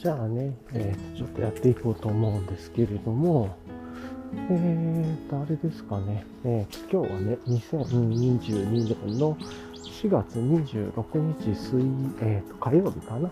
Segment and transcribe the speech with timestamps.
[0.00, 3.54] じゃあね、えー、ちょっとやっていこうと思うんですけれども、
[4.48, 9.36] えーと、あれですかね、えー、今日はね、2022年の
[9.74, 11.76] 4月26日水、
[12.22, 13.30] えーと、火曜日かな。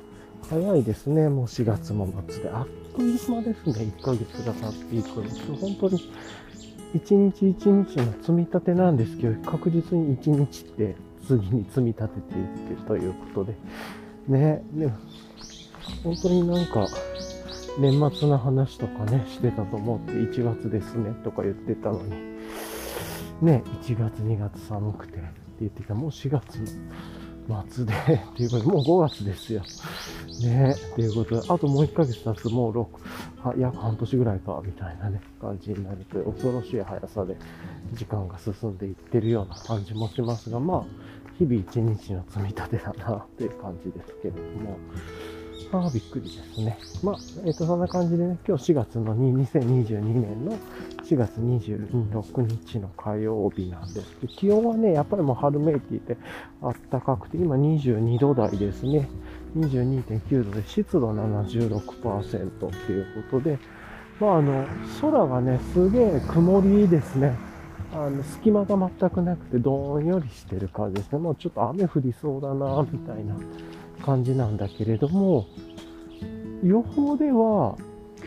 [0.50, 2.50] 早いですね、もう4月も末で。
[2.50, 5.56] あっという間ですね、1ヶ月が経っていくの。
[5.56, 6.12] 本当に
[6.94, 10.96] 一日一日の積み立てなんですけど、確実に一日って
[11.26, 13.56] 次に積み立てていってるということで。
[14.28, 14.92] ね、でも、
[16.02, 16.86] 本当になんか、
[17.78, 22.10] 年末の話とかね、してたと思って、1月ですね、とか言ってたのに、
[23.40, 25.28] ね、1月、2月寒くてって
[25.60, 26.58] 言ってた、もう4月
[27.72, 27.92] 末で、
[28.32, 29.62] っていうことで、もう5月ですよ。
[30.42, 32.86] ね、っていうことで、あともう1ヶ月経つもう6、
[33.42, 37.36] は約半年ぐらいか、みたいなね、感じになるという恐ろしい速さで
[37.94, 40.84] 時間が進んでいってるような感じもしますが、まあ、
[41.38, 44.76] 日々一日の積み立てだな、っていう感じですけれども、
[45.70, 46.78] ああ、びっくりですね。
[47.02, 50.56] まあ、えっ、ー、と、そんな感じでね、今日4月の2、2022年の
[51.04, 56.16] 4月26日の火曜日なんですけど、気温はね、やっぱりもう春めいていて、
[56.62, 59.08] あったかくて、今22度台ですね。
[59.56, 63.58] 22.9度で、湿度76%っていうことで、
[64.20, 64.66] まあ、あの、
[65.00, 67.36] 空がね、すげえ曇りですね。
[67.92, 71.18] あの、隙間が全くなくて、どんよりしてる感じですね。
[71.18, 73.34] もうちょっと雨降りそうだな、みたいな
[74.04, 75.46] 感じなんだけれども、
[76.62, 77.76] 予報では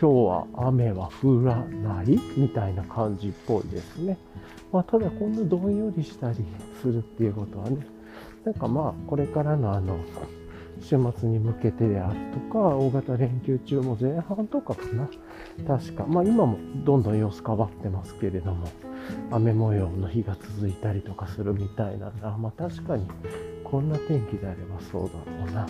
[0.00, 4.18] 日は雨は降らないみたいな感じっぽいですね。
[4.72, 6.44] まあ、ただこんなどんよりしたり
[6.80, 7.86] するっていうことはね、
[8.44, 9.98] なんかまあこれからのあの、
[10.80, 15.08] 週末に向けてであるとか、大型連休中も前半とかかな。
[15.66, 16.06] 確か。
[16.06, 18.66] まあ今もどんどん様子変わってますけれども、
[19.30, 22.36] 雨模様の日が続いたりとかするみたいなんだ。
[22.38, 23.06] まあ確かに
[23.72, 25.66] こんな天気であればそうだろうな、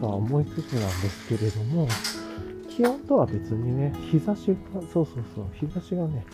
[0.00, 1.86] とは思いつつなんですけれども、
[2.68, 6.26] 気温とは別にね、日差しが、そうそうそう、日差しがね、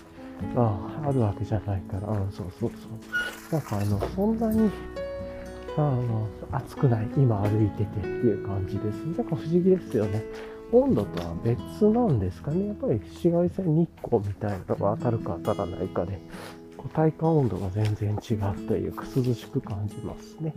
[0.57, 3.53] ああるわけじゃないから、うん、そうそうそう。
[3.53, 4.71] なんかあの、そんなに、
[5.77, 8.97] あの、暑くない、今歩いててっていう感じです。
[9.05, 10.25] なんか不思議ですよね。
[10.73, 12.69] 温度とは別なんですかね。
[12.69, 16.19] やっぱり紫外線日光みたいなのが当たるか当たらないかで、
[16.79, 20.55] こう体感温度が全然違うというか涼しく感じますね。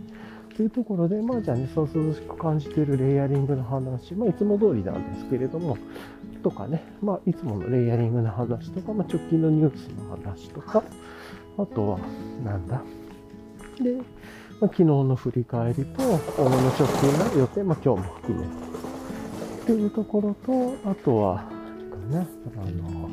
[0.58, 5.78] というところで、まあじゃあね、そう涼しく感じているレイヤリングの話、まあいつも通りなんですけれども、
[6.42, 10.82] とかね、まあいつものレイヤリングの話とか、まあ直近のニュースの話とか、
[11.58, 12.00] あとは、
[12.44, 12.82] なんだ？
[13.80, 14.04] で、まあ、
[14.62, 18.52] 昨日の振り返りと、大物直近の予定、まあ今日も含めて、
[19.62, 21.44] っていうところと、あとは、
[22.10, 22.26] ね、
[22.56, 23.07] あの、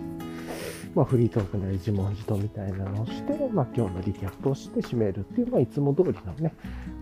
[0.95, 6.53] まあ、フリートークなり自問自答みたいなのをして、まあ、今日のリキャップをして締めるっていう、まあ、いつも通りのね、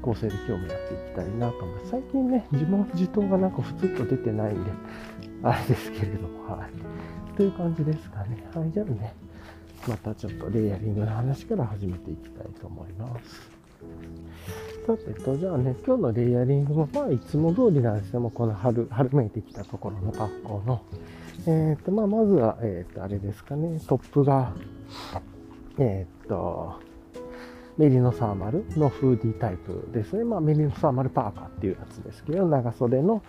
[0.02, 1.92] 構成で今日もやっていきたいなと思います。
[1.92, 4.72] 最近ね、自問自答がなんか普通と出てないんで、
[5.44, 7.36] あれですけれども、はい。
[7.38, 8.44] という感じですかね。
[8.56, 9.14] はい、じゃあね、
[9.88, 13.54] またちょっとレイヤリングの話から始めていきたいと思います。
[14.88, 18.22] さてと、じゃあね、今日のレイヤリングも、まあ、いつも通りなんですよ。
[18.22, 20.82] もうこの春、春めいてきたところの学校の、
[21.48, 24.54] えっ、と、まあ、まずは、えっ、と、あれですかね、トップが、
[25.78, 26.80] えっ、と、
[27.78, 30.24] メリノサーマルのフーディータイプですね。
[30.24, 33.24] まあ、メリノサーマルパーカーっていうやつですけど、長袖の、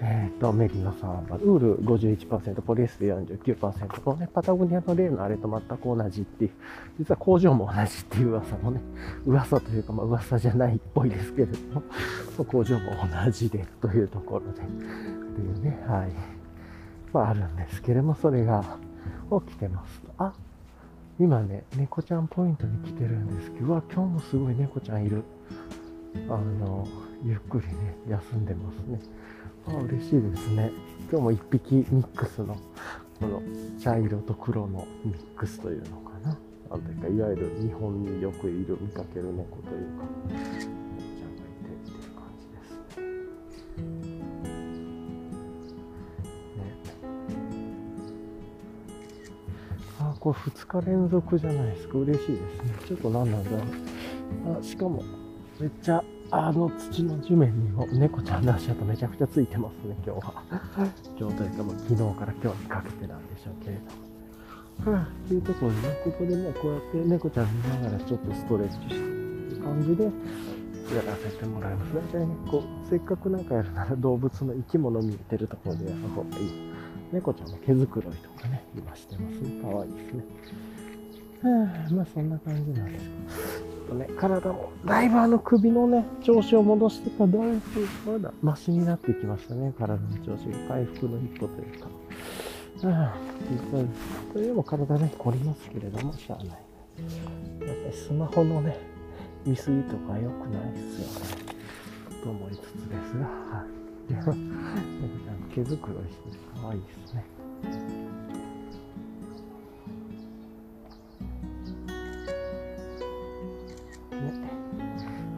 [0.00, 6.50] えっ、と、メリノサーマル、ウール51%、ポリエステル49%、このね、パタゴニアの例のあれと全く同じっていう、
[6.98, 8.80] 実は工場も同じっていう噂もね、
[9.26, 11.82] 噂というか、まあ、噂じゃないっぽいですけれども、
[12.46, 12.92] 工場も
[13.24, 14.64] 同じでというところで、っ
[15.34, 16.31] ていうね、はい。
[17.12, 18.64] まあ、あるんですけれども、それが
[19.46, 20.02] 起きてます。
[20.18, 20.32] あ、
[21.18, 25.22] 今ね、猫ちゃんポイントに来てるんですけど、うわ、今日もすごい猫ちゃんいる。
[26.28, 26.86] あの、
[27.24, 29.00] ゆっくりね、休んでますね。
[29.68, 30.70] あ、嬉しいですね。
[31.10, 32.56] 今日も一匹ミックスの、
[33.20, 33.42] この
[33.78, 36.36] 茶色と黒のミックスというのかな。
[36.70, 40.81] なんていうか、いわゆる日本によくいる見かける猫というか、
[50.22, 51.98] これ2日連続じゃないですか。
[51.98, 52.74] 嬉しいですね。
[52.86, 53.56] ちょっと何なんだろ
[54.54, 54.60] う。
[54.60, 55.02] あしかも、
[55.58, 60.44] めっちゃ、あの土の地面にも猫ちゃんの足跡めちゃくちゃついてますね、今日は。
[61.18, 63.76] 今日というか、もう昨日から今日にかけてなんでしょうけれ
[64.84, 64.96] ども。
[64.96, 70.10] はあ、というところでね、ここでね、こうやって猫ちゃん見ながらちょっとストレッチしてっていう感じで、や
[71.02, 71.94] らせてもらいます。
[71.96, 76.71] 大体ね、こう、せっかくなんかやるなら動物の生き物見えてるところでやる方がいい。
[77.12, 79.60] 猫ちゃんの毛づくろいとかね今してますね。
[79.62, 80.24] かわいいですね。
[81.42, 87.40] はあ、まあそんな感じなんですけとね、体も、だいぶあの首のね、調子を戻してから、だい
[88.04, 89.72] ぶまだマシになってきましたね。
[89.78, 91.88] 体の調子が回復の一歩というか。
[92.84, 93.16] ああ、
[94.32, 96.48] というのも体ね、凝りますけれども、しゃあない。
[96.48, 98.78] やっぱりスマホのね、
[99.44, 101.52] 見過ぎとか良くないですよね。
[102.24, 103.81] と思いつつですが、はい。
[104.08, 106.80] 毛づくろいして可愛い。
[106.80, 107.24] ですね。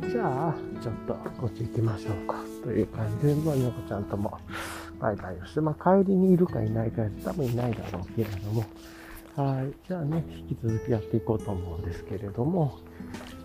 [0.02, 2.36] ねじゃあ、ちょっとこっち行きましょうか。
[2.62, 4.38] という感じで、まあ、猫ちゃんとも
[4.98, 8.64] バイバイをして、まあ、帰りにいるかいないか、多分いないだろうけれども、
[9.36, 9.72] はい。
[9.86, 12.78] じゃあね、引き続きやっていこうと思うんですけれども、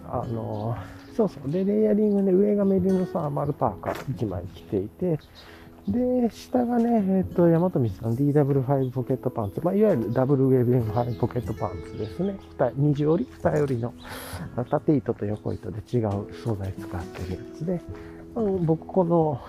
[0.06, 1.51] あのー、そうそう。
[1.51, 5.19] で、レイヤリングね、上がメリノサーマルパーカー1枚着ていて、
[5.86, 9.60] で、下がね、えっ、ー、と、大和道さん DW5 ポケットパンツ。
[9.62, 12.38] まあ、いわゆるダブルウェブンハイポケットパンツですね。
[12.77, 13.94] 二重折り、二折りの
[14.69, 17.81] 縦糸と横糸で違う素材使ってるやつで、
[18.33, 19.42] まあ、僕この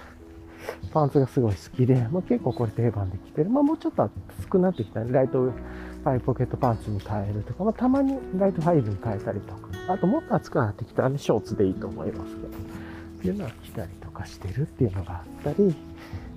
[0.92, 3.50] パンツがすごい好きで、まあ、結構これ定番で着てる。
[3.50, 5.12] まあ、もうちょっと厚くなってきたね。
[5.12, 5.52] ライト
[6.04, 12.50] パイポケットパンツに変えるとか、まあ、たまにライトファイブに変えたりとか、あともっと厚くなってきたらね、ショーツでいいと思いますけど、っ
[13.22, 15.74] ていうのは着たりとかしてるっていうのがあったり、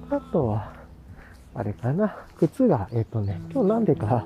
[0.09, 0.83] あとは、
[1.55, 2.17] あれかな。
[2.37, 4.25] 靴が、えっ、ー、とね、今日なんでか、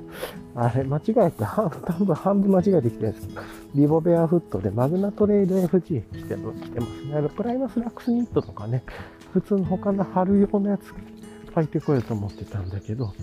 [0.55, 3.41] あれ、間違えて、半分、半分間違えてきてるんですけど、
[3.75, 6.69] Vivobarefoot でマグナトレイル FG 着て着てます
[7.05, 7.15] ね。
[7.15, 8.83] あの、 Primus Lux Knit とかね、
[9.33, 10.93] 普通の他の貼るようなやつ
[11.53, 13.13] 履いてこようと思ってたんだけど、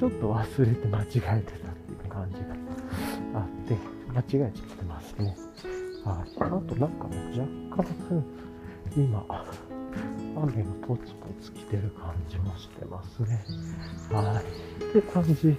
[0.00, 3.76] ちょっと忘れて間違えてたっていう感じがあって、
[4.08, 5.36] 間違えちゃってますね。
[6.06, 6.32] はい。
[6.40, 7.38] あとなんかね、
[7.70, 8.24] 若干、
[8.96, 9.22] 今、
[10.42, 13.44] 雨がポツポツ来てる感じもしてますね。
[14.10, 14.84] はい。
[14.84, 15.54] って感じ。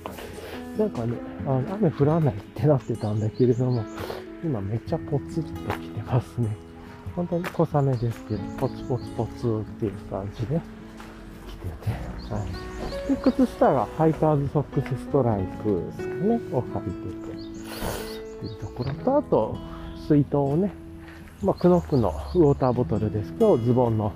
[0.75, 3.83] なんかね、あの雨降らないってなってたんだけれども、
[4.43, 6.47] 今めっちゃポツッと来てますね。
[7.15, 10.61] 本当に小雨ですけど、ポツポツポツっていう感じで来
[11.61, 12.39] てて、は
[13.07, 13.09] い。
[13.09, 17.41] で、靴下がハイカーズソックスストライプですかね、を履いてて、
[18.37, 19.57] っていうところと、あと、
[20.07, 20.73] 水筒をね、
[21.43, 24.13] まあ、クノックのウォーターボトルですけど、ズボンの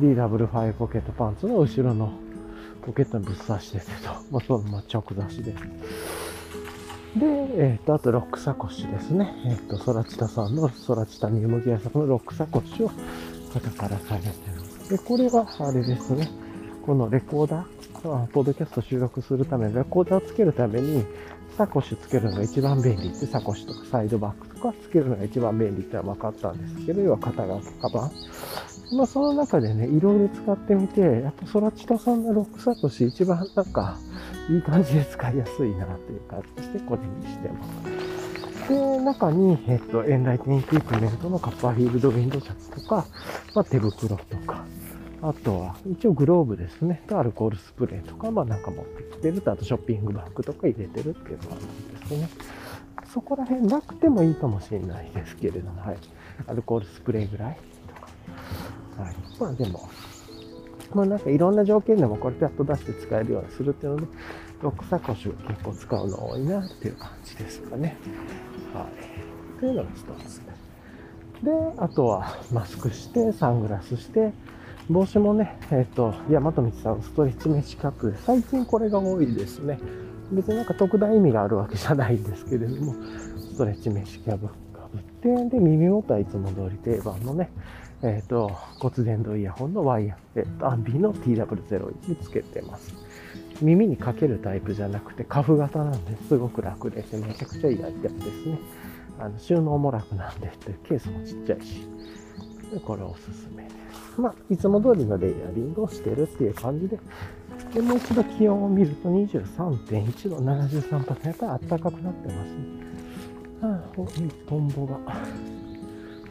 [0.00, 2.12] DW5 ポケットパンツの後ろの
[2.82, 5.52] ポケットにぶっ刺しててと、まあ、そのまま直刺しで。
[5.52, 9.34] で、えっ、ー、と、あとロックサコッシュですね。
[9.46, 12.90] えっ、ー、と、ソラチタさんのソラチタニウムギア作のロックサコッシュを
[13.52, 14.28] 肩から下げて
[14.88, 14.96] る。
[14.96, 16.28] で、これはあれですね。
[16.88, 21.04] このレコーダー、ポッドキャスト収録するために、レコーダーつけるために、
[21.58, 28.96] サコッシュつけるのが一番便利って、サコッシュとかサイドバックとかつけるのが一番便利ってのは分かったんですけど、要は肩がカバン。
[28.96, 33.98] まあその中でね、いろいろ使ってみて、やっぱソラチタさんのロックサコッシュ一番なんか
[34.48, 38.68] いい感じで使いやすいなっていう感じとしてこれにしてます。
[38.70, 43.04] で、中に、えっと、エンライティンエクイプメントのカッパーフィールドウィンドシャツとか、
[43.54, 44.64] まあ手袋とか、
[45.20, 47.02] あとは、一応グローブですね。
[47.08, 52.28] とアルコールスプレーとか、まあなんか持ってきてると、あとショッピングバッグとか入れてるっていうのがあるんですね。
[53.12, 55.96] そこら辺なくてもいいかもしれないですけれども、はい。
[56.46, 59.02] アルコールスプレーぐらいとか。
[59.02, 59.16] はい。
[59.40, 59.88] まあでも、
[60.94, 64.06] まあなんかいろんな条件でもこれピャッと出して使えるようにするっていうので、
[64.62, 67.96] ロックサコッシュ結構使うの多いなっていう感じですかね。
[68.72, 68.86] は
[69.56, 69.60] い。
[69.60, 70.40] というのが一つ。
[71.42, 74.32] で、あとはマスクして、サングラスして、
[74.88, 79.78] 帽子もね、えっ、ー、と、大和道さんストレッチメッシュキャップ、最近これが多いですね。
[80.32, 82.94] 別になんか特大意味があるわけじゃないんですけれども、
[83.38, 87.50] ストレッチメッシュキャブかぶって、で、耳元はいつも通り定番のね、
[88.02, 92.94] えっ、ー、と、骨伝導イヤホンのワイヤー、え、ー、アンビの TW01 つけてます。
[93.60, 97.14] 耳にかけるタイプじゃなくて、カフ型なんですごく楽です。
[97.16, 98.58] めちゃくちゃいいアイテムですね。
[99.18, 100.50] あの収納も楽なんで、
[100.84, 101.86] ケースもちっちゃいし、
[102.86, 103.87] これおすすめです。
[104.18, 106.98] まあ、いつも通りのレイヤリングをしてるっていう感じで、
[107.72, 112.78] でもう一度気温を見ると23.1度、73%やっぱり暖かくなってますね。
[113.62, 114.98] ああ、いいトンボが。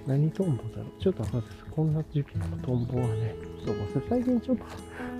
[0.05, 1.65] 何トンボだろうちょっとわかんないです。
[1.71, 4.65] こんな時期のトンボはね、そう最近ちょっと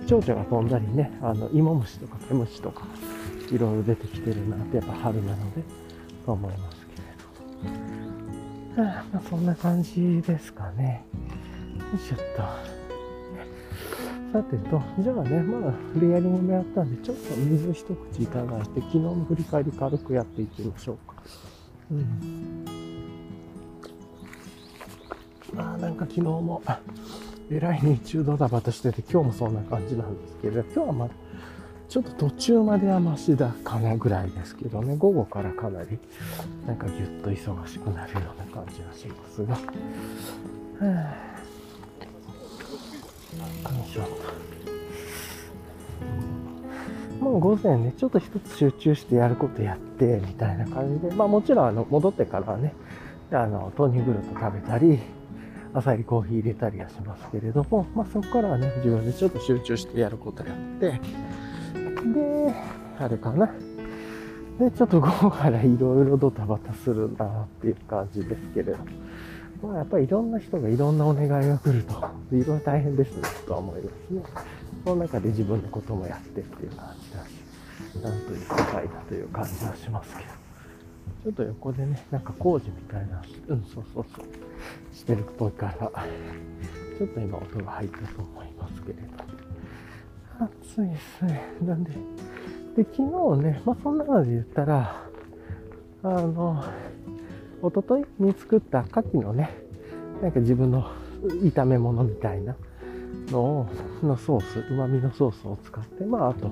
[0.06, 2.84] 蝶々が飛んだりね、あの、芋虫とか毛虫とか、
[3.50, 5.62] いろいろ出てきてるなって、やっぱ春なので、
[6.24, 8.82] と思いますけれど。
[8.82, 11.04] はあ、まあ、そんな感じですかね。
[11.88, 12.42] よいしょっと。
[14.30, 21.14] さてと、じゃあね、まあ、レイヤリングもやったんで、ちょっと水一口いただいて、昨日の振り返り軽くやっていきましょうか。
[21.90, 22.64] うん。
[25.54, 26.62] まあ、なんか昨日も、
[27.50, 31.14] えらい日中ドタバタしてて、今日もそんな感じなんですけど、今日はまだ、
[31.88, 35.98] ちょっと途中まではマシだかなぐらいですけどね、午後からかなり、
[36.66, 39.54] なんかぎゅっと忙しくなるような感じがしますが。
[39.54, 39.60] は
[40.82, 41.37] あ、
[47.20, 52.74] もう午前ね、ちょっと一つ集中してやることやって、みたいな感じで、まあもちろんあの、戻ってからはね、
[53.32, 55.00] あの、豆乳グルト食べたり、
[55.74, 62.54] 朝入りコーヒー入れたりはしますけれども、まあそこからはね、自分でちょっと集中してやることやって、で、
[62.98, 63.50] あれかな。
[64.58, 68.84] で、ちょっと午後からいろいろドタバタするなっていう感じですけれども。
[69.62, 71.94] まあやっぱりいろんな人がいろんなお願いが来ると、
[72.32, 74.22] いろいろ大変ですね、とは思いますね。
[74.84, 80.48] その中で自分のこともやってっていう感じだし、なんという世界だという感じはしますけど。
[81.24, 85.90] ちょっと横でね、なんか工事みたいな、うん、そうそうそう、してるっぽいから、
[86.96, 89.38] ちょっと今音が入ったと思いますけれど。
[90.44, 91.42] 暑いですね。
[91.62, 91.90] なんで、
[92.76, 95.04] で、昨日ね、まあ、そんなので言ったら、
[96.04, 96.62] あの、
[97.60, 99.50] おとといに作った牡蠣のね、
[100.22, 100.90] なんか自分の
[101.22, 102.54] 炒め物みたいな
[103.30, 103.66] のを、
[104.02, 106.48] のソース、旨味のソースを使って、まあ、あと、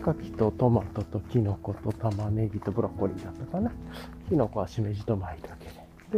[0.00, 3.70] 牡蠣とトマトとキノコと玉ねぎとブロッコリーだったかな。
[4.28, 5.66] キノコはしめじと巻いたけ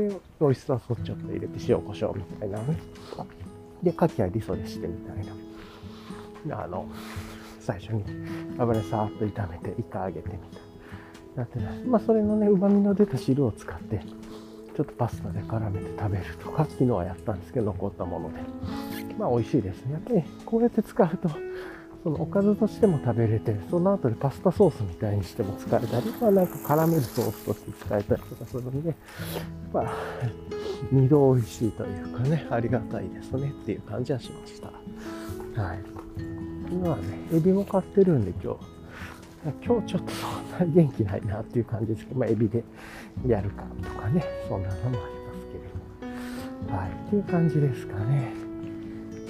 [0.00, 0.08] で。
[0.08, 2.76] で、オイスターソースちょっと入れて塩コショウみたいなね。
[3.82, 5.26] で、牡蠣はリソでしてみたい
[6.46, 6.62] な。
[6.64, 6.86] あの、
[7.60, 8.04] 最初に
[8.58, 10.61] 油さーっと炒めて、イカ揚げてみたい。
[10.61, 10.61] な
[11.36, 14.00] なってなまあ、それのね、旨味の出た汁を使って、
[14.76, 18.40] ちょっとパスタで絡めて食べるとか、昨日はやったんですけど、残ったもので。
[19.18, 19.92] まあ、美味しいですね。
[19.92, 21.28] やっぱり、こうやって使うと、
[22.02, 28.94] そのおかずとしても食べれて、その後でパスタソースみたいにしても使えたり、まあなんか絡めるソースとして使えたりとかするんで、
[29.72, 29.92] まあ、
[30.90, 35.62] 二度美味しいというかね、ありがたいですねっていう感じはしました。
[35.62, 35.78] はい。
[36.72, 38.71] 今はね、エビも買ってるんで今日、
[39.64, 42.62] 今日ちょっとそんな元気ないなっていう感じですけど、まあ、エビで
[43.26, 45.00] やるかとかね、そんなのもありま
[45.34, 46.78] すけれども。
[46.78, 48.32] はい、っていう感じですかね。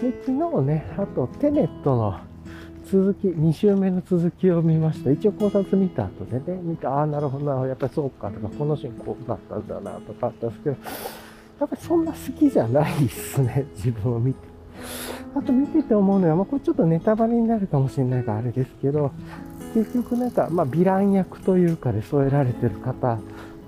[0.00, 2.20] で、昨日ね、あとテネットの
[2.84, 5.10] 続き、2週目の続きを見ました。
[5.10, 10.76] 一応考察見た後でね、見て、ああ、なるほどな、やっぱりそうかとか、このシーンこうだったんだなとかあったんですけど、
[11.60, 14.40] やっぱりそんな好きじゃないっすね、 自分を見て。
[15.34, 19.12] あと見てて思うのは、まあ、これちょっとネタバレになるかもしれないからあれですけど、
[19.74, 23.18] 結局なんか、まあ、ヴィラン役というかで添えられてる方、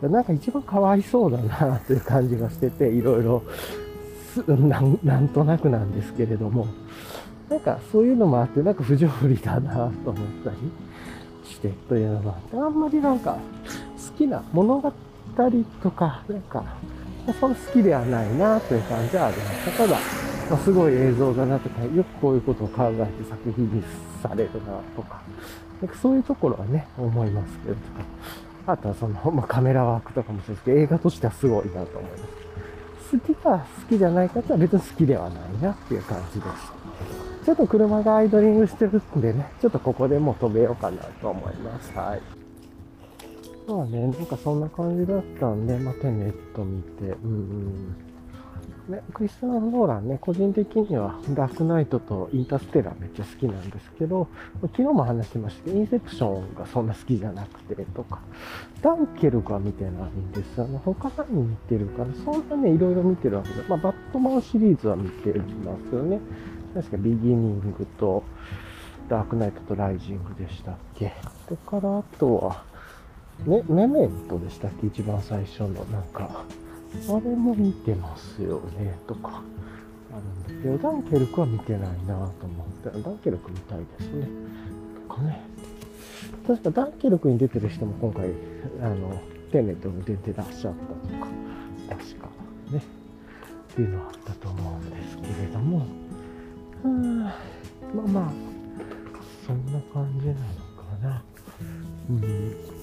[0.02, 3.42] なんか一番かわいそうだなという感じがしてて、いろいろ
[4.46, 6.66] な、なんとなくなんですけれども、
[7.49, 10.56] なんかそういうのもあって、なんか不条理だなと思ったり
[11.49, 13.38] してというのもあって、あんまりなんか
[13.96, 14.92] 好きな物語
[15.82, 16.64] とか、なんか、
[17.40, 19.70] そんな好きではないなという感じはありました。
[19.70, 19.99] ただ、
[20.50, 23.82] まあ、すごい映像だなとか、よくこういうことを考えて作品に
[24.23, 25.23] されるなと、か
[26.00, 32.24] そういうところはね、思いますけどとか、あとはその、まあ、カメラワークとかもそうですけど、映画としてはすごいなと思います。
[33.12, 37.44] 好きか好きじゃないかっては別に好きではないなっていう感じです。
[37.44, 41.92] ちょっと車がアイドリングしてるんでね、ちょっとここでもう飛べようかなと思います。
[41.96, 42.22] はい。
[43.66, 48.03] まあね、なんかそんな感じだったんで、まあ、テネット見て、うん、うん
[48.88, 54.28] ね、クリストファー・ノーランね、個人的にはダークナイトとインターステラーめっちゃ好きなんですけど、
[54.60, 58.20] 昨日も話してましたけど、インセプションがそんな好きじゃなくてとか、
[58.82, 60.60] ダンケルクは見てないんです。
[60.60, 62.14] あの、他何見てるかな？
[62.24, 66.20] そんなね、いろいろ見てるわけで、まあ、バットマンシリーズは見てますよね。
[66.74, 68.22] 確かビギニングと、
[69.08, 71.14] ダークナイトとライジングでしたっけ？
[71.46, 72.64] それからあとは、
[73.46, 74.88] ね、メメントでしたっけ？
[74.88, 76.44] 一番最初の、なんか、
[77.08, 79.42] あれも見てますよね、とか、
[80.12, 84.28] あるんですけど、ダンケルクは見てないなと思って、ダンケルク見たいですね。
[85.08, 85.40] とかね。
[86.46, 88.28] 確かダンケルクに出てる人も今回、
[88.82, 89.20] あの、
[89.50, 91.28] テネットに出てらっしゃったとか、
[91.88, 92.28] 確か
[92.70, 92.82] ね、
[93.72, 95.86] っていうのはあったと思うんですけれども、
[96.84, 98.32] うん、まあまあ、
[99.46, 100.42] そんな感じなのか
[101.02, 101.22] な。
[102.10, 102.73] うん。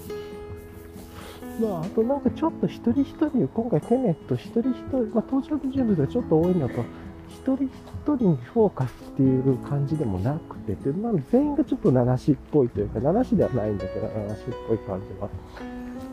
[1.59, 6.83] まあ、あとなんかちょっと一人一人、今回テネット一人一人、まあ、登場人物がちょっと多いのと、
[7.29, 7.69] 一人一
[8.03, 15.29] 人にフォーカスっていう感じでもなくて、でまあ、全員がちょっと七しっぽいというか、七しではないんだけど、七しっぽい感じは、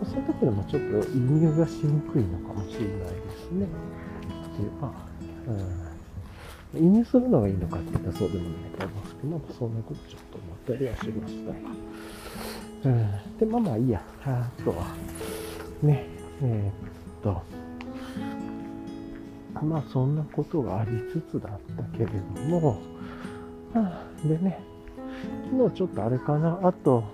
[0.04, 3.66] そういう時でもちょっと移入がしにくいのかもしれないですね。
[3.66, 5.08] っていうまあ、
[6.76, 11.52] うん、移入するのがいいのかって言ったらそうでもないと思いますけど、まあ、そんなことちょっと思ったりはしました。
[12.84, 14.00] うん、で、まあまあいいや。
[14.24, 14.76] あとは、
[15.82, 16.06] ね、
[16.42, 17.42] えー、っと、
[19.64, 22.78] まあそんなことがありつつだったけれども、
[23.74, 24.60] あでね、
[25.50, 27.04] 昨日ちょっとあれかな、あと、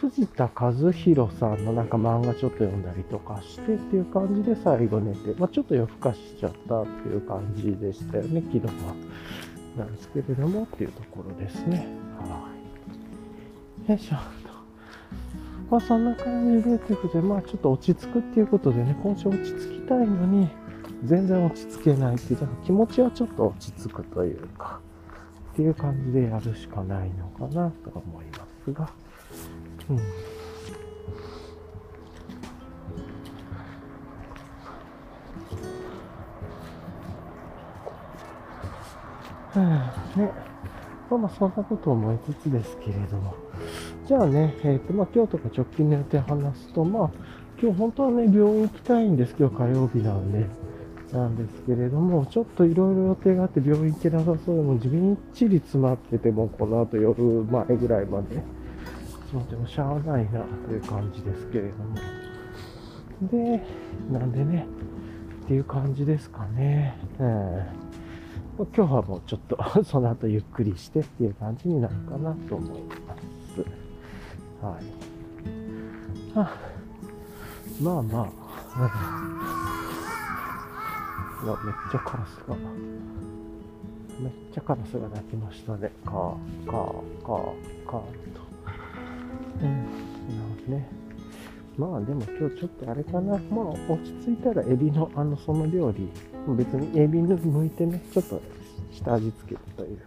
[0.00, 8.94] 藤田和弘さんのなんか漫画ちょっと読んだりとかしてっていう感じで最後寝て、まあ、ちょっと夜更かしちゃったっていう感じでしたよね、昨日は。
[9.76, 11.86] なんですけれどもっていうところですね。
[12.18, 12.48] は
[13.86, 13.90] い。
[13.90, 14.45] よいしょ。
[15.70, 20.48] まあそんな感じでということで、まあちょっと落ち着くっていうことでね、今週落ち着きたいのに、
[21.04, 24.80] 全然落ち着けないっていう、だから気持ちはちょっと落ち着くというか、
[25.52, 28.88] っていう感じでやるしかないのかなと思いますが、
[29.90, 29.96] うん。
[39.56, 40.32] ね、
[41.10, 43.34] まあまあそんなことを思いつつですけれども、
[44.06, 47.10] じゃあね、え、ー、と、まあ今日とか直近の予定話すと、まあ
[47.60, 49.34] 今日本当はね、病院行きたいんです。
[49.38, 50.46] 今日火曜日なんで。
[51.12, 58.42] なんですけれども、ちょっといろいろ予定があって病院行けなさそうでも、自分っちり詰まってても、この後夜前ぐらいまで、
[59.30, 61.96] そうでもしゃあないなという感じですけれども。
[63.30, 63.62] で、
[64.10, 64.66] なんでね、
[65.44, 66.96] っていう感じですかね。
[67.18, 73.85] えー、今日はもうちょっと その後ゆっくりしてっていう感じになるかなと思います。
[74.62, 74.84] はい。
[76.34, 76.50] あ
[77.80, 78.26] まあまあ、
[81.64, 82.56] めっちゃカラスが、
[84.18, 85.92] めっちゃカラスが鳴きましたね。
[86.04, 86.34] カー、
[86.64, 86.74] カー、カー、
[87.86, 88.00] カーと。
[89.62, 89.74] うん、な
[90.66, 90.88] んね。
[91.76, 93.38] まあでも今日ちょっとあれかな。
[93.50, 96.08] まあ落ち着いたらエビのあのその料理、
[96.56, 98.40] 別にエビの剥いてね、ちょっと
[98.90, 99.98] 下味つけるという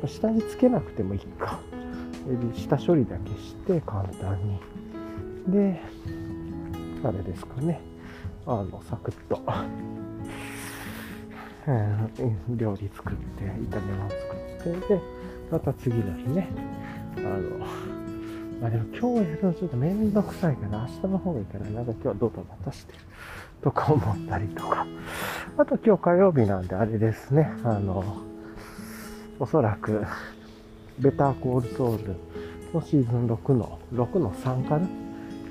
[0.00, 1.60] か、下味つけなくてもいいか。
[2.28, 4.60] エビ下処理だけして簡単に。
[5.48, 5.80] で、
[7.04, 7.80] あれですかね。
[8.46, 9.40] あの、サクッと
[12.48, 15.00] 料理作って、炒め物作って、で、
[15.50, 16.48] また次の日ね、
[17.18, 17.58] あの、
[18.60, 22.94] まあでも今日やるのちょっとめんどくさいから、明日の方がいいから、なんか今日はドタバタして
[23.62, 24.86] とか思ったりとか。
[25.56, 28.22] あと今日火曜日なんであれですね、あの、
[29.38, 30.04] おそらく、
[30.98, 32.14] ベターコールソウル
[32.72, 34.88] のシーズン6の、6の3かな？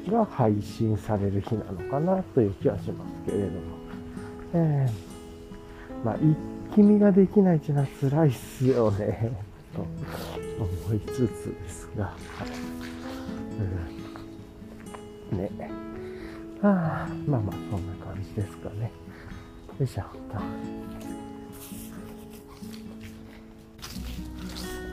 [0.09, 3.81] が配信される日なのかなという気はしますけれども。
[4.53, 5.11] えー
[6.03, 6.35] まあ、一
[6.73, 9.31] 気見ができないっていうのは辛いっすよね、
[9.75, 9.85] と
[10.87, 12.15] 思いつつですが、はい、
[15.31, 15.49] うん、ね。
[16.61, 18.91] はあ、まあまあ、そんな感じですかね。
[19.79, 20.03] よいしょ、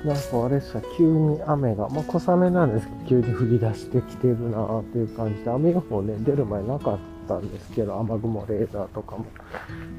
[0.04, 9.26] なんかあれさ、急に雨が、まあ小雨なんですけど、急に降り出してきてるなーっていう感じで、雨予報ね、出る前なかったんですけど、雨雲レーダーとかも。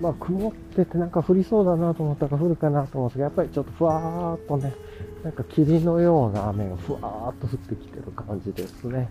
[0.01, 4.73] まあ曇っててなんか降りそうだなと思ったから降るかなと思ったけど、やっぱりちょっとふわーっとね、
[5.23, 9.09] なんか霧のような雨がふわーっと降ってきてる感じですね。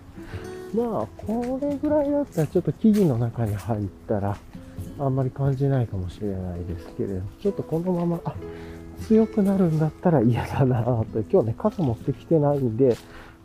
[0.75, 4.37] まあ、これぐらいだったらちょっと木々の中に入ったら、
[4.99, 8.35] あんまり感じないかもしれないですけれど、ちょっとこのまま、あ、
[9.07, 11.07] 強くなるんだったら嫌だなと。
[11.31, 12.97] 今日ね、傘持ってきてないんで、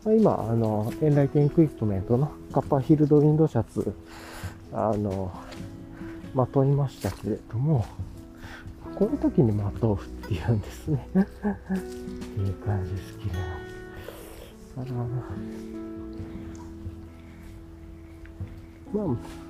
[0.04, 3.94] まあ、今、あの、エンライテンクイプメントのカッパーヒルドウィンドシャツ、
[4.72, 5.32] あの、
[6.34, 7.86] まといましたけれども、
[8.98, 11.08] こういう時にまとうっていうんですね。
[11.18, 13.34] っ ていい感じですけど。
[14.76, 15.04] あらま
[19.12, 19.43] あ、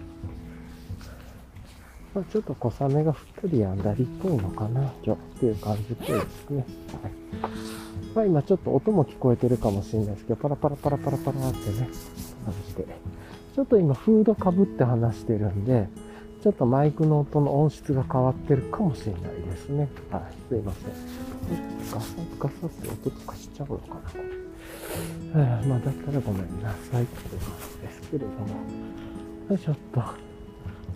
[2.14, 6.64] まあ、ちょっと小雨が降ったりやんだりっぽいのかな、今日っていう感じっぽいですね。
[7.03, 7.12] はい。
[8.14, 11.88] まあ今ちょっと音も聞こえてるかもしれないですけど、パラパラパラパラパラってね、
[12.44, 12.87] 感じで。
[13.55, 15.88] ちょっと今フードかぶって話してるんで、
[16.42, 19.88] ちょっとマイクの音の音質が変わってるかもしれないですね。
[20.11, 20.22] はい。
[20.48, 20.90] すいません。
[21.90, 24.18] ガサッガサって音とかしちゃうのかな、こ
[25.35, 25.68] れ。
[25.68, 27.50] まあだったらごめんなさいっていう感
[27.83, 28.37] じですけれども。
[29.50, 30.24] よいしょっと。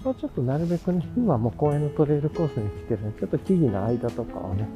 [0.04, 4.68] まあ、ちょっとなるべくね、今もう公園のトレイルコースに来てるんで、ちょっと木々の間とかをね、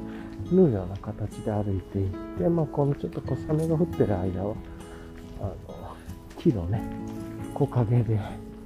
[0.51, 4.55] 縫うような形で歩いていって、まあ、このちょっと小雨が降ってる間は、
[5.41, 5.57] あの、
[6.39, 6.83] 木のね、
[7.55, 8.21] 木陰で、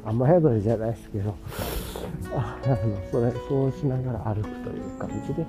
[0.05, 1.35] 雨宿りじゃないですけど、
[2.35, 2.77] ああの、
[3.11, 5.45] それ、そうしながら歩くという感じで、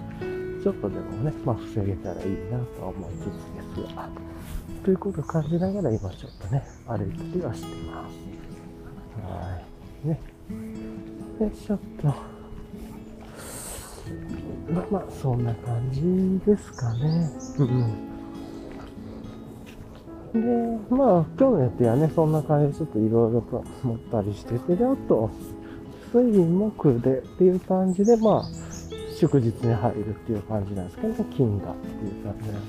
[0.64, 4.10] ちょっとでもね、まあ、防げたらいいなと思いつつですが、
[4.84, 8.14] ということを感じながら今ちょっとね、歩いたりはしてます。
[9.32, 9.62] は
[10.04, 10.08] い。
[10.08, 10.37] ね。
[11.40, 12.08] よいしょっと。
[12.08, 12.16] ま
[14.82, 16.02] あまあ、そんな感じ
[16.46, 17.30] ですかね。
[17.60, 17.68] うん。
[20.34, 20.40] で、
[20.90, 25.30] まあ、今日の予定はね、そんな感じでちょっといろいろと思ったりしてて、で、あと、
[26.12, 28.44] 水木でっていう感じで、まあ、
[29.16, 32.68] 祝日に入るっていう感じなんですけど、ね金がっていう感じなんで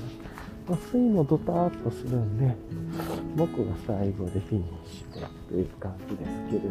[0.77, 0.89] す。
[0.91, 2.55] 暑いのドターっとするんで、
[3.35, 6.69] 僕が最後でフィニッシュでという感じですけれど。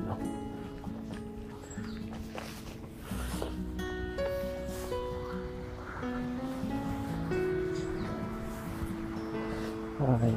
[10.07, 10.31] はい。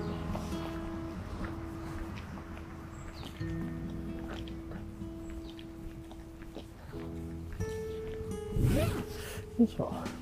[9.79, 10.20] よ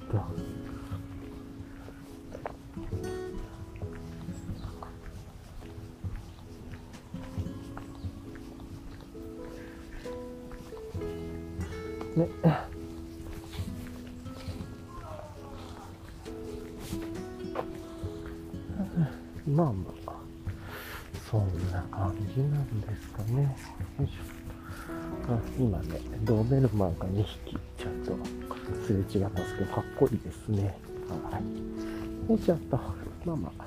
[25.58, 30.78] 今ね、ドーベルマンが2匹ちょっとすれ違いますけど、かっこいいですね。
[31.08, 32.30] はい。
[32.30, 32.76] よいしょっと。
[33.24, 33.64] まあまあ。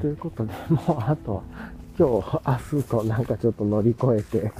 [0.00, 1.42] ということで、もうあとは、
[1.96, 4.52] 今日、明日となんかちょっと乗り越えて、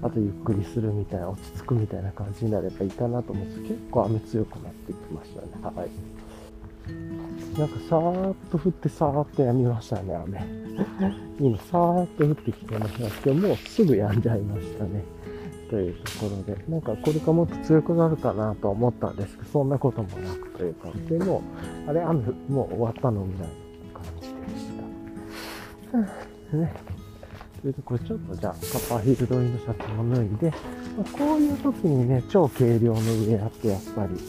[0.00, 5.48] あとゆっくりするみたいな、落ち着くみたいな感じになればいいかなと思うんです結構雨強くなってきましたね。
[5.60, 5.90] はい。
[7.58, 10.46] なんかさーっと降ってさーっとやみましたね、雨。
[11.40, 15.15] 今、さーっと降ってきてましたけど、もうすぐやんじゃいましたね。
[15.70, 21.42] というところで、なんかこれからもっと強くなるかなと思ったんですけど、そんなこともなくという感じで、も
[21.86, 23.46] う、あれ、雨もう終わったのぐらいの
[23.94, 24.66] 感じでし
[26.50, 26.56] た。
[26.56, 26.72] ね。
[27.62, 34.20] というところちょっとじゃあ、カッパーヒールドインのシャツも脱いで、まあ、こういう時にね、超軽量の上あってやっぱり、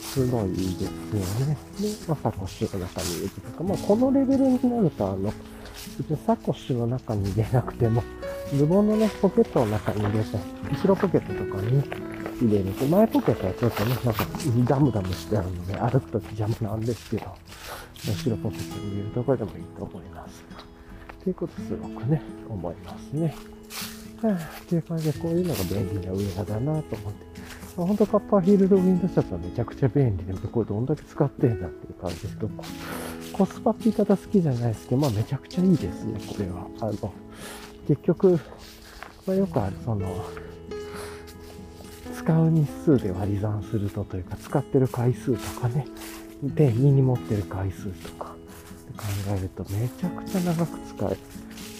[0.00, 1.58] すごいいいですよね。
[1.80, 5.32] で、まあ、サコッシュの中に入れてとか、まあ、このレベルになると、あの、
[5.98, 8.02] 別にサコッシュの中に入れなくても、
[8.54, 10.38] ズボンのね、ポケットの中に入れて、
[10.70, 11.82] 後ろポケットとかに
[12.40, 14.24] 入れると、前ポケットはちょっとね、なんか
[14.68, 17.26] ダムダムしてあるので、歩くとき邪魔なんですけど、
[18.06, 20.44] 後ろポケットに入れるところでもいいと思います。
[21.24, 23.34] ということすごくね、思いますね。
[24.22, 27.26] はあ、っていう感じで、こういうのが便利なウェアだなと思って。
[27.76, 32.50] ほんとカッパーヒールドウィンドシャツはめちゃくちゃ便利で、これどんだけ使ってんだっていう感じですけど、
[33.36, 36.66] コスパって言い方好きじゃないですけど、まあめちゃくちゃいいですね、これは。
[36.80, 37.12] あの、
[37.86, 38.40] 結局、
[39.26, 40.24] まあ、よくある、その、
[42.16, 45.86] 使う日数で割り算するとというか、使ってる回数とかね、
[46.42, 48.34] で、身に持ってる回数とか、
[48.96, 49.04] 考
[49.36, 51.16] えるとめちゃくちゃ長く使え、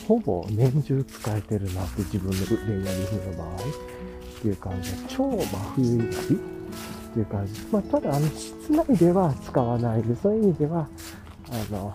[0.07, 6.12] ほぼ年中使えてるなって自分の恋愛リフの場合っていう感じで、超真冬以外っ
[7.14, 7.61] ていう感じ。
[7.73, 10.87] まあ、ただ、あの、室内では使わないで、そういう意味では、
[11.51, 11.95] あの、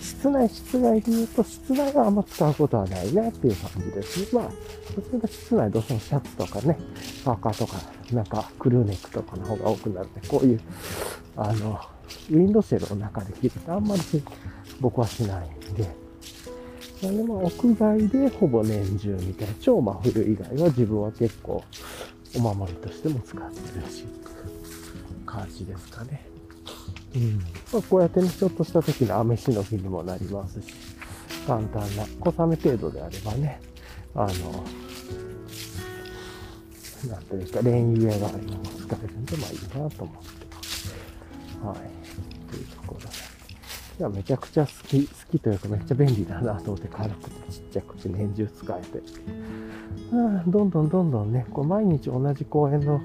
[0.00, 4.34] 室内、室外で言うと、室内はあんま使うことはないねっていう感じです。
[4.34, 4.50] まあ、例
[5.14, 6.78] えば室内どうしてもシャツとかね、
[7.24, 7.76] パーカーとか、
[8.12, 10.60] なんかクルーネックとかの方が多くなるんで、こういう、
[11.36, 11.80] あの、
[12.30, 14.02] ウィンドシェルの中で着るとあんまり
[14.80, 15.88] 僕はしないんで、
[17.02, 21.62] なでまあ屋外でほぼ年中みたいな、超真冬以外は自分は結構
[22.36, 24.04] お守りとしても使ってるし、
[25.24, 26.26] 感じですかね。
[27.14, 27.38] うん。
[27.72, 30.72] まあ、こうやってね、ちょっとした時の雨しのぎにもなりますし、
[31.46, 33.60] 簡単な小雨程度であればね、
[34.14, 34.64] あの、
[37.08, 40.94] なんというか、レインウェア代わりにも使えるんで、まあいいかなと思ってます。
[41.64, 41.76] はい。
[42.50, 43.06] というところで。
[43.98, 49.02] いや、めちゃくちゃ好き、好きというかめっちゃ便利だなと思って軽くてちっちゃくて年中使えて。
[50.12, 53.00] あどんどんどんどんね、こう毎日同じ公園の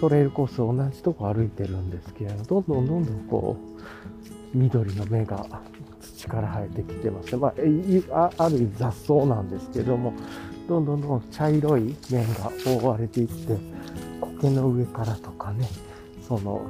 [0.00, 3.54] トレイルコース同じとこ歩いてるんですけれど、どんどんどんどんこ
[4.54, 5.46] う、緑の芽が
[6.00, 7.36] 土から生えてきてますね。
[7.36, 7.48] ま
[8.10, 10.14] あ、ある意味雑草なんですけども、
[10.66, 13.58] どんどんどん茶色い面が覆われていって、
[14.40, 15.68] 苔の上からとかね、
[16.26, 16.62] その、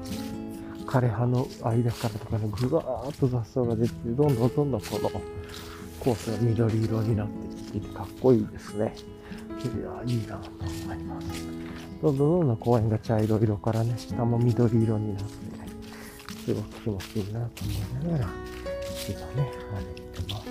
[0.86, 5.10] 枯葉の間からとかね、ぐわーっと雑草が出て、どんどんどんどんこの
[6.00, 8.92] コースが緑色になってきててかっこいいですね。
[9.68, 11.26] いや、いいなと思います。
[12.02, 15.30] どんどんどんどん公園が茶色色からね、下も緑色になって、
[16.44, 18.30] すごく気持ちいいなと思いながら、
[19.08, 20.44] 今ね、歩いてます。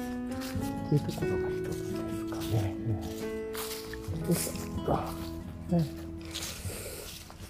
[0.89, 2.76] というところが一つですかね。
[2.86, 3.19] うん
[4.30, 4.91] よいしょ。
[5.69, 5.80] ね、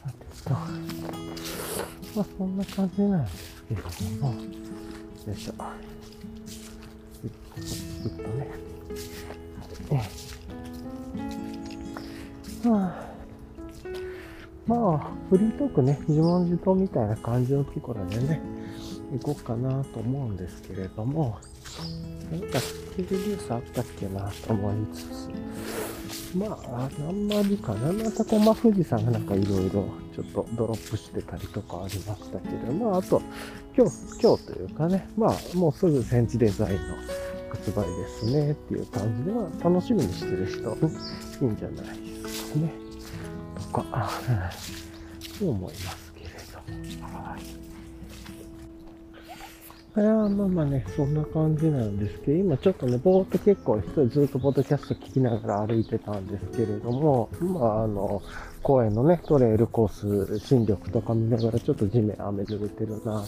[0.04, 3.88] さてと、まあそんな感じなんですけれど
[4.22, 4.36] も、よ
[5.34, 5.54] いしょ。
[7.22, 8.48] ずっとね、
[9.90, 10.10] ね、
[14.90, 18.42] まあ、フリートークね、自問自答みたいな感じのところでね、
[19.12, 21.38] 行こうかなと思うんですけれども、
[22.32, 27.94] 何かスッキリニュースあったっけなと思いつつ、まあ、何まりかな。
[27.94, 33.22] またこ、ま、富士山がなんかいろいろちょっとドロップしてたりとかありましたけど、まあ、あと、
[33.78, 36.80] 今日、今日というかね、まあ、もうすぐセンチデザインの
[37.52, 40.60] 発売ですねっていう感じで、まあ、楽しみにしてる人
[41.46, 42.90] いいんじゃないですかね。
[43.72, 44.10] とか、
[45.48, 47.06] 思いますけれど。
[47.06, 47.60] はい。
[49.98, 58.22] いやまあまあね、そんな感じなんですけど、今ちょっとね、ぼーっと結構一人ずっとポッドキャスト聞きながら歩いてたんですけれども、まああの、
[58.62, 63.26] 公園のね、トレイルコース、新緑とか見ながらちょっと地面雨濡れてるなとかね、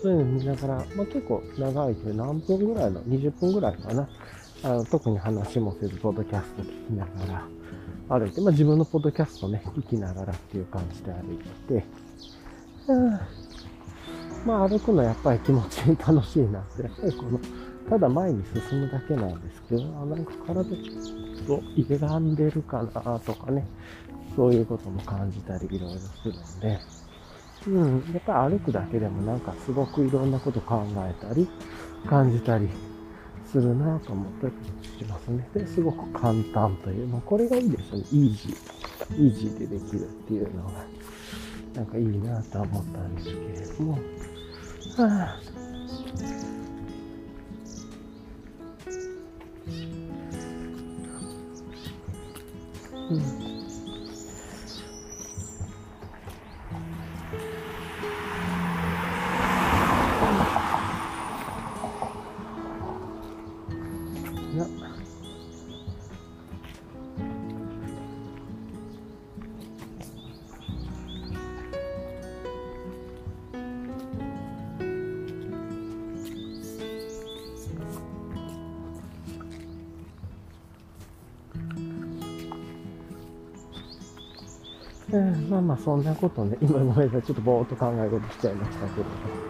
[0.00, 4.08] そういうの見ながら、まあ結構長いけど何分ぐらいの、20分ぐらいかな。
[4.62, 7.57] あの特に話もせず、ポッドキャスト聞きながら
[8.08, 11.84] 歩いて、まあ自分のポッドキャストね、聞きながらっていう感じで歩いてて、
[14.46, 17.40] まあ歩くのやっぱり気持ちいい楽しいなって、やっぱりこの、
[17.90, 23.66] ただ前に進むだけなんですけど、あなんか体ちょっと歪んでるかなとかね、
[24.36, 26.78] そういうことも感じたりいろいろするんで、
[27.66, 31.48] うん、やっぱり歩くだけでもなんかすごくいろんなこと考えたり、
[32.08, 32.68] 感じたり
[33.44, 34.48] するなと思った
[34.98, 35.48] りしますね。
[35.54, 38.04] で、すごく簡単という、まあこれがいいですね。
[38.12, 38.78] イージー。
[39.16, 40.84] イージーでできるっていうのが、
[41.74, 43.98] なんかいいなと思ったんですけれども、は
[44.98, 45.40] あ
[53.10, 53.57] うん
[85.48, 89.48] まあまあそんなことね、今ごめんなさい、ちょっとぼーっと考え事しちゃいましたけれど。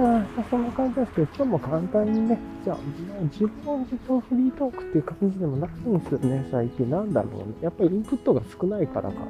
[0.00, 6.88] あそんな感じですけど、今日も簡単にね、じゃあ、まあ自分自分フリートークっていう感じでもないんですよね、最近。
[6.88, 7.54] なんだろうね。
[7.62, 9.26] やっぱりインプットが少ないからかな。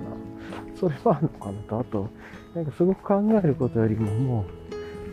[0.78, 2.08] それはあるのかなと、あと、
[2.54, 4.44] なんかすごく考えることよりもも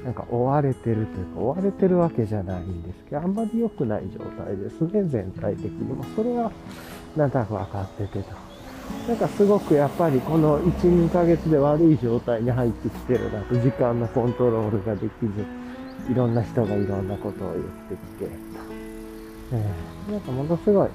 [0.01, 6.03] う、なんか追われてるというか、追われてるわけじゃないんですけど、あんまり良くない状態ですね、全体的にも。
[6.15, 6.51] それは、
[7.15, 8.54] なんとなく分かっててと。
[9.07, 15.45] なんかすごくやっぱりこの1、2ヶ月で悪い状態に入ってきてるなと、時間のコントロールができず、
[16.11, 18.35] いろんな人がいろんなことを言ってきて、
[19.53, 20.89] えーなんかものすごい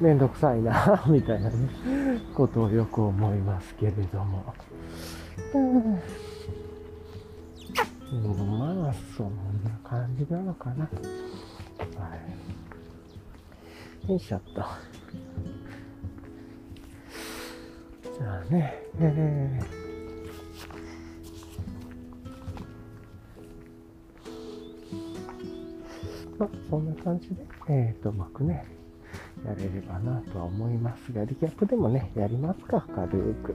[0.00, 1.56] めんどくさいな、みたいなね、
[2.34, 4.54] ことをよく思いますけれども。
[5.54, 6.00] うんうん
[8.58, 9.30] まあ、そん
[9.62, 10.84] な感じなのかな。
[10.84, 10.88] は
[14.08, 14.10] い。
[14.10, 14.64] よいしょっと。
[18.20, 27.36] じゃあね、えー、まあ、そんな感じで、
[27.70, 28.66] えっ、ー、と、うまくね、
[29.42, 33.54] やれればなとは思いますが、リキャップでもね、やりますか、軽く。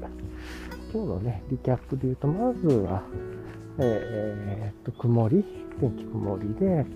[0.92, 3.04] 今日のね、リキャップで言うと、まずは、
[3.78, 5.46] えー、っと、曇り、
[5.80, 6.88] 天気曇りで、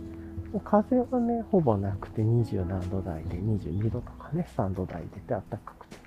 [0.64, 5.99] 風はね、ほぼなくて20何度台で、22度とかね、3度台出て暖かくて。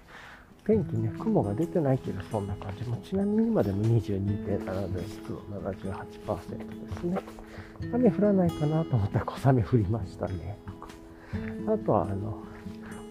[0.65, 2.89] 天気ね、雲が出てないけど、そんな感じ。
[2.89, 7.19] もちなみに今でも22.7度、湿度78%ですね。
[7.93, 10.57] 雨降らないかなと思ったら小雨降りましたね。
[11.67, 12.43] あとは、あの、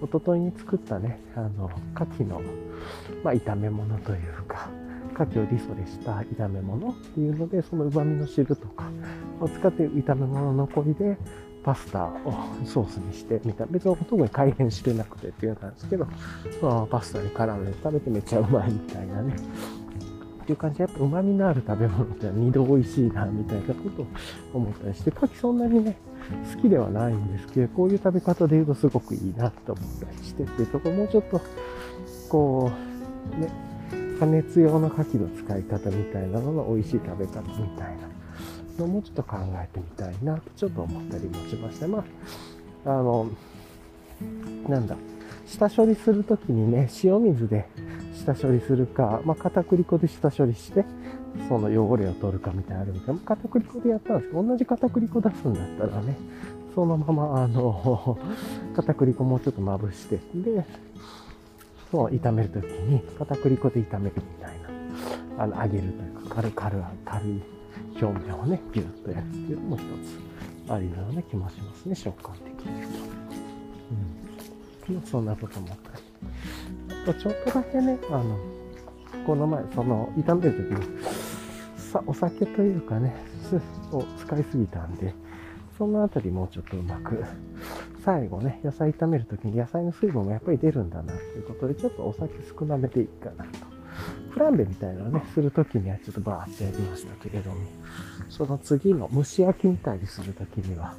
[0.01, 2.41] 一昨日に作ったね、あの、牡蠣の、
[3.23, 4.69] まあ、炒め物というか、
[5.13, 8.89] 牡蠣をリソレした炒め物っていうので、その旨味の汁とか
[9.41, 11.17] を使って炒め物の残りで、
[11.63, 12.33] パスタを
[12.65, 13.65] ソースにしてみた。
[13.65, 16.07] 別に特に改変してなくてっていうなんですけど、
[16.61, 19.35] まあ、パスタに絡んで食べてめっちゃうまいみたいなね。
[20.41, 24.07] っていう感じで、やっぱ旨味のある食べ物って二度美味しいな、みたいなことを
[24.53, 25.97] 思ったりして、牡蠣そんなにね、
[26.55, 31.41] 好きではないんですけど、こういう食べ方で言うとすごくいいなと思ったりしてっていうところ、もうちょっと、
[32.29, 32.71] こ
[33.37, 33.49] う、ね、
[34.19, 38.10] 加熱用の牡蠣の使い方みたいなのの美味しい食べ方みたいな
[38.81, 41.87] のもちょっと考えてみたいなとちょっと思ったりもしました。
[41.87, 42.03] ま
[42.85, 43.29] あ、あの、
[44.67, 44.95] なんだ、
[45.45, 47.67] 下処理するときにね、塩水で
[48.13, 50.85] 下処理するか、まあ、片栗粉で下処理して、
[51.47, 53.21] その汚れを取るかみたいなあるみたいな。
[53.21, 56.15] 片栗粉でやったんですけど、同じ片栗粉出すんだったらね、
[56.75, 58.17] そのまま、あの、
[58.75, 60.65] 片栗粉もうちょっとまぶして、で、
[61.91, 64.55] そう、炒めるときに片栗粉で炒めるみたい
[65.37, 67.41] な、あの、揚げるというか、軽軽、軽い
[68.01, 72.99] 表面をね、ギュッとやるっていうのも一つありなような気もしますね、食感的に言うと。
[74.95, 75.01] うん。
[75.03, 76.03] そんなこと思ったり。
[77.03, 78.37] あと、ちょっとだけね、あの、
[79.25, 80.99] この前、その、炒めるときに、
[81.77, 83.13] さ、お酒というかね、
[83.91, 85.13] を使いすぎたんで、
[85.77, 87.23] そのあたりもうちょっとうまく、
[88.03, 93.70] 最後ね、野菜炒めるときに野菜の水分もやっぱり出るんだなということで、ちょっとお酒少なめでいいかなと。
[94.31, 97.57] フランベみたいなのね、するときにはちょっとバーってやりましたけれども、
[98.29, 100.95] その次の蒸し焼きみたいにするときには、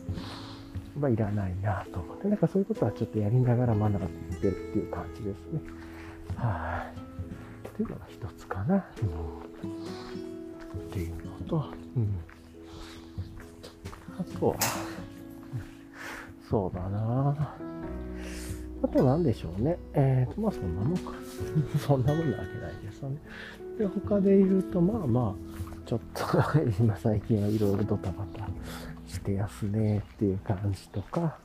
[0.98, 3.92] まあ、いらないなと思って、なんかそういうことはちょっとやりながら学ん
[4.40, 5.60] でるっていう感じですね。
[6.36, 6.92] は
[7.64, 7.68] い。
[7.68, 8.74] っていうのが一つかな。
[8.74, 8.80] うん、
[10.78, 11.64] っていうのと、
[11.96, 12.14] うん。
[14.18, 14.56] あとは、
[16.50, 17.72] そうだなぁ
[18.82, 19.78] あと何でしょうね。
[19.94, 21.12] えーと、まあそんなもんか。
[21.78, 23.18] そんなもんなわけないですよね。
[23.78, 26.24] で、他で言うと、まあまあ、ちょっと
[26.80, 28.48] 今最近はいろいろドタバタ
[29.06, 31.38] してやすねっていう感じとか、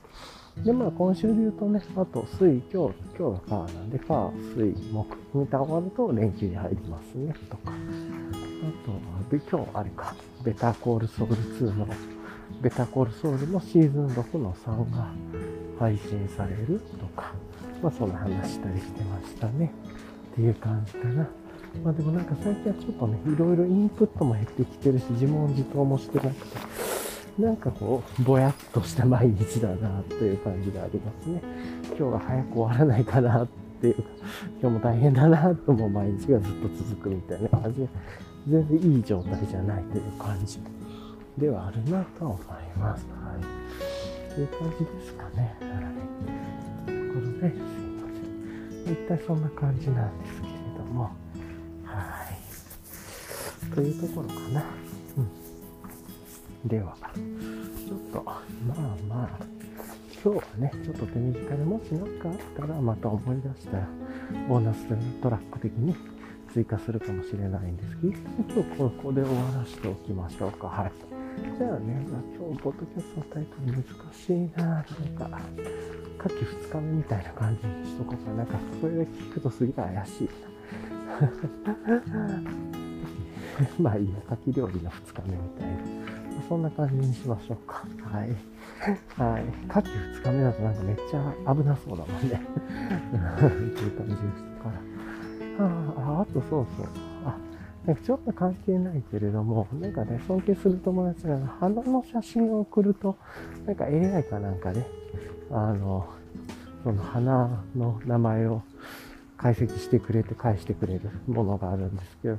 [0.64, 7.72] で、まあ今週で言うとね、あと水、今日、今日がカーなんで、カー、水、木、見た終わると連休に入りますね、とか。
[7.72, 11.88] あと、で今日あれか、ベタコールソウル2の、
[12.62, 15.12] ベタコールソウルのシーズン6の3が
[15.80, 17.34] 配信されるとか、
[17.82, 19.72] まあそんな話したりしてましたね。
[20.32, 21.28] っていう感じかな。
[21.84, 26.58] まあでもなんか最近はちょっとね、いろいろインプットも減ってきてるし、自問自答もしてなくて、
[27.42, 31.42] なんかこう、ぼやっとした毎日だなという感じがありますね。
[31.98, 33.48] 今日が早く終わらないかなっ
[33.80, 34.02] ていうか、
[34.60, 37.90] 今日も大変だなと思う毎日がずっと続くみたいな感じで、
[38.50, 40.60] 全然いい状態じゃないという感じ
[41.38, 42.38] ではあるなと思い
[42.80, 43.06] ます。
[43.24, 43.36] は
[43.94, 43.97] い。
[44.38, 45.56] という感じですかね。
[45.62, 45.68] は
[46.86, 46.86] い。
[46.86, 48.06] ということで、すいま
[48.86, 48.94] せん。
[48.94, 51.10] 一体そんな感じなんですけれども、
[51.84, 52.24] は
[53.72, 53.74] い。
[53.74, 54.64] というところかな。
[55.18, 56.70] うん。
[56.70, 58.36] では、ちょっと、ま
[58.78, 58.78] あ
[59.10, 59.30] まあ、
[60.24, 63.88] 今日はね、ちょっと手短でもし何かあったらまた思い出したら、
[64.48, 64.86] ボーナス
[65.20, 65.96] トラック的に
[66.54, 68.14] 追加するかもしれないんですけど、
[68.54, 70.68] 今日ここで終わらせておきましょうか。
[70.68, 71.07] はい。
[71.58, 75.42] じゃあね、まあ、今日、ポッドキャストのタイトル難しいななんか、
[76.20, 78.38] 夏季2日目みたいな感じにしとこうかな。
[78.38, 81.32] なんか、それだけ聞くとすげえ怪しいな。
[83.80, 85.78] まあいいや、夏季料理の2日目みたいな。
[86.48, 87.88] そんな感じにしましょうか。
[88.04, 88.30] はい。
[89.20, 89.44] はい。
[89.68, 92.38] 夏季2日目だとなんかめっちゃ危なそうだもんね。
[93.34, 94.70] っていう感じでしたか
[95.58, 95.66] ら。
[95.66, 96.88] ああ、あとそうそう。
[97.88, 103.18] なんかちょっと関係ないけれども、なんかね、尊敬する友達が花の写真を送ると、
[103.66, 104.86] なんか AI かなんか、ね、
[105.50, 106.06] あの、
[106.84, 108.62] その花の名前を
[109.38, 112.38] 解析してくれて返してくれるものがあるんですけど、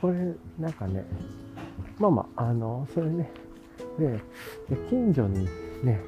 [0.00, 1.04] これなんかね、
[1.98, 3.30] まあまあ、あの、それね、
[3.98, 4.18] で、
[4.88, 5.44] 近所に
[5.84, 6.00] ね、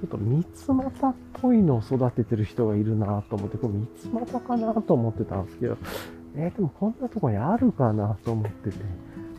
[0.00, 5.78] ちょっと三つ股っぽいのを育ててる人がいるなと思って、これ三つ股かなと思ってたんですけど、
[6.36, 8.76] えー、でもこんなとこにあるかなと思ってて、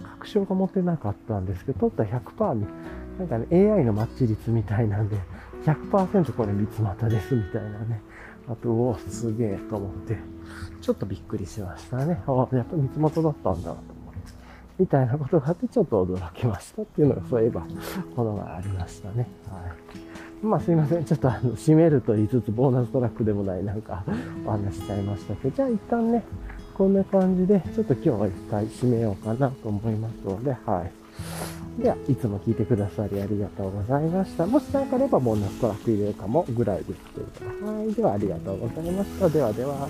[0.04, 2.66] 確証が持てなかったんですけど、取った100%に、
[3.20, 5.18] なんかね、AI のマッチ率みたいなんで、
[5.66, 8.02] 100%これ三つ股ですみたいなね。
[8.48, 10.18] あと、おすげえと思って、
[10.82, 12.22] ちょっとびっくりしましたね。
[12.28, 13.96] ああ、やっぱ三つ股だったんだと思って
[14.78, 17.62] みたいなことがあってちょっと驚きましたっていうのがそういえば
[18.16, 19.28] ものがありましたね。
[19.50, 19.62] は
[20.44, 20.46] い。
[20.46, 21.06] まあすいません。
[21.06, 24.04] ちょっとあの、閉めると言いつつボーナストラックでもないなんか
[24.46, 26.24] お話しちゃいましたけど、じゃあ一旦ね、
[26.78, 31.82] こんな感じでちょっと今日は一回締めようかなと思いますので、はい。
[31.82, 34.46] では、いつも聞いてくださりありがとうございました。
[34.46, 37.78] もし何かあればボーナストラック入れるかもぐらいですけれども。
[37.78, 37.94] はい。
[37.94, 39.30] では、ありがとうございました。
[39.30, 39.88] ではでは。